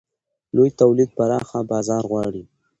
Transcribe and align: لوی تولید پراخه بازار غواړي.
لوی 0.55 0.69
تولید 0.79 1.09
پراخه 1.17 1.59
بازار 1.71 2.03
غواړي. 2.11 2.43